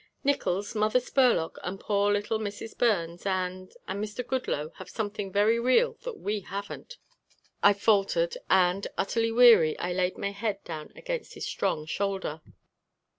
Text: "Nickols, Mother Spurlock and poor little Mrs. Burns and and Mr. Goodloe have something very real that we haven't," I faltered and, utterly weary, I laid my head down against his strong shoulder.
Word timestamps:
"Nickols, 0.23 0.73
Mother 0.73 0.99
Spurlock 0.99 1.59
and 1.63 1.79
poor 1.79 2.11
little 2.11 2.39
Mrs. 2.39 2.75
Burns 2.75 3.23
and 3.23 3.71
and 3.87 4.03
Mr. 4.03 4.25
Goodloe 4.25 4.71
have 4.77 4.89
something 4.89 5.31
very 5.31 5.59
real 5.59 5.93
that 6.05 6.17
we 6.17 6.39
haven't," 6.39 6.97
I 7.61 7.73
faltered 7.73 8.35
and, 8.49 8.87
utterly 8.97 9.31
weary, 9.31 9.77
I 9.77 9.93
laid 9.93 10.17
my 10.17 10.31
head 10.31 10.63
down 10.63 10.91
against 10.95 11.35
his 11.35 11.45
strong 11.45 11.85
shoulder. 11.85 12.41